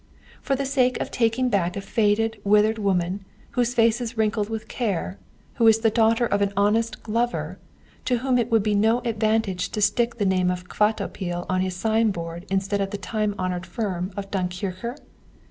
for 0.41 0.55
the 0.55 0.65
sake 0.65 0.99
of 0.99 1.11
taking 1.11 1.47
back 1.47 1.77
a 1.77 1.79
faded, 1.79 2.41
withered 2.43 2.79
woman, 2.79 3.23
whose 3.51 3.75
face 3.75 4.01
is 4.01 4.17
wrinkled 4.17 4.49
with 4.49 4.67
care, 4.67 5.19
who 5.57 5.67
is 5.67 5.81
the 5.81 5.91
daughter 5.91 6.25
of 6.25 6.41
an 6.41 6.51
honest 6.57 7.03
glover, 7.03 7.59
to 8.03 8.17
whom 8.17 8.39
it 8.39 8.49
would 8.49 8.63
be 8.63 8.73
no 8.73 9.01
advantage 9.05 9.69
to 9.69 9.79
stick 9.79 10.15
the 10.17 10.25
name 10.25 10.49
of 10.49 10.67
Kvatopil 10.67 11.45
on 11.47 11.61
his 11.61 11.75
sign 11.75 12.09
board 12.09 12.47
instead 12.49 12.81
of 12.81 12.89
the 12.89 12.97
time 12.97 13.35
honoured 13.37 13.67
firm 13.67 14.09
of 14.17 14.31
Dunkircher? 14.31 14.95